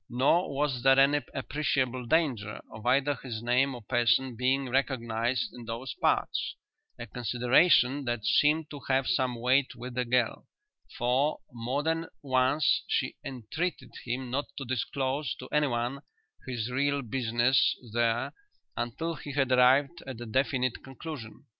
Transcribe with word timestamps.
Nor 0.09 0.51
was 0.55 0.81
there 0.81 0.97
any 0.99 1.21
appreciable 1.31 2.07
danger 2.07 2.59
of 2.71 2.87
either 2.87 3.13
his 3.21 3.43
name 3.43 3.75
or 3.75 3.83
person 3.83 4.35
being 4.35 4.67
recognized 4.67 5.53
in 5.53 5.65
those 5.65 5.93
parts, 6.01 6.55
a 6.97 7.05
consideration 7.05 8.05
that 8.05 8.25
seemed 8.25 8.71
to 8.71 8.79
have 8.87 9.05
some 9.05 9.35
weight 9.35 9.75
with 9.75 9.93
the 9.93 10.03
girl, 10.03 10.47
for, 10.97 11.37
more 11.53 11.83
than 11.83 12.07
once, 12.23 12.81
she 12.87 13.15
entreated 13.23 13.91
him 14.03 14.31
not 14.31 14.45
to 14.57 14.65
disclose 14.65 15.35
to 15.35 15.47
anyone 15.51 15.99
his 16.47 16.71
real 16.71 17.03
business 17.03 17.77
there 17.93 18.33
until 18.75 19.13
he 19.13 19.33
had 19.33 19.51
arrived 19.51 20.01
at 20.07 20.19
a 20.19 20.25
definite 20.25 20.83
conclusion. 20.83 21.45